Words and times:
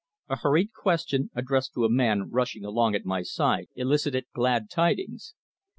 A 0.29 0.37
hurried 0.37 0.73
question, 0.73 1.29
addressed 1.35 1.75
to 1.75 1.85
a 1.85 1.87
man 1.87 2.31
rushing 2.31 2.65
along 2.65 2.95
at 2.95 3.05
my 3.05 3.21
side, 3.21 3.67
elicited 3.75 4.25
glad 4.33 4.67
tidings. 4.67 5.35